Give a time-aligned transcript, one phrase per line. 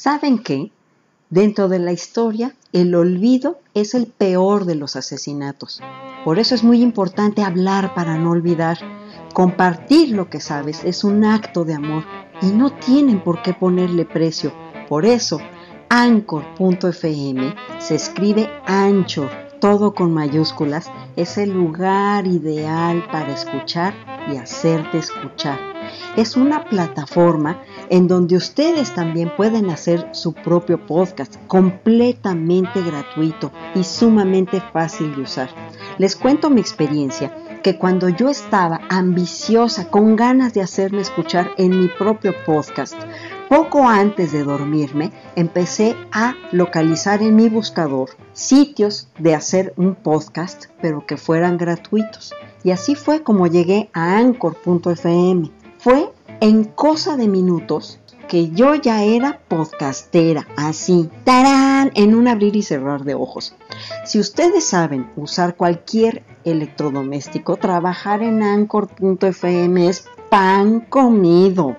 [0.00, 0.72] ¿Saben qué?
[1.28, 5.82] Dentro de la historia, el olvido es el peor de los asesinatos.
[6.24, 8.78] Por eso es muy importante hablar para no olvidar.
[9.34, 12.04] Compartir lo que sabes es un acto de amor
[12.40, 14.54] y no tienen por qué ponerle precio.
[14.88, 15.38] Por eso,
[15.90, 19.28] Anchor.fm se escribe Anchor,
[19.60, 23.94] todo con mayúsculas, es el lugar ideal para escuchar
[24.32, 25.58] y hacerte escuchar.
[26.16, 33.84] Es una plataforma en donde ustedes también pueden hacer su propio podcast completamente gratuito y
[33.84, 35.50] sumamente fácil de usar.
[35.98, 41.78] Les cuento mi experiencia que cuando yo estaba ambiciosa, con ganas de hacerme escuchar en
[41.78, 42.94] mi propio podcast,
[43.50, 50.66] poco antes de dormirme, empecé a localizar en mi buscador sitios de hacer un podcast,
[50.80, 52.32] pero que fueran gratuitos.
[52.62, 55.50] Y así fue como llegué a anchor.fm.
[55.78, 62.54] Fue en cosa de minutos que yo ya era podcastera, así, tarán, en un abrir
[62.54, 63.56] y cerrar de ojos.
[64.04, 71.76] Si ustedes saben usar cualquier electrodoméstico, trabajar en anchor.fm es pan comido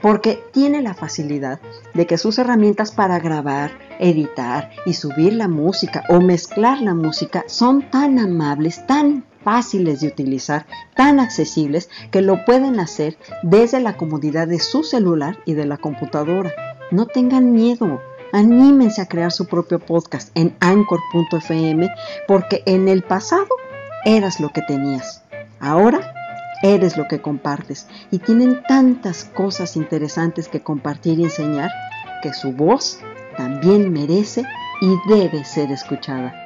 [0.00, 1.60] porque tiene la facilidad
[1.94, 7.44] de que sus herramientas para grabar, editar y subir la música o mezclar la música
[7.46, 13.96] son tan amables, tan fáciles de utilizar, tan accesibles que lo pueden hacer desde la
[13.96, 16.52] comodidad de su celular y de la computadora.
[16.90, 18.00] No tengan miedo,
[18.32, 21.88] anímense a crear su propio podcast en anchor.fm
[22.26, 23.46] porque en el pasado
[24.04, 25.22] eras lo que tenías.
[25.60, 26.15] Ahora
[26.62, 31.70] Eres lo que compartes y tienen tantas cosas interesantes que compartir y enseñar
[32.22, 32.98] que su voz
[33.36, 34.44] también merece
[34.80, 36.45] y debe ser escuchada.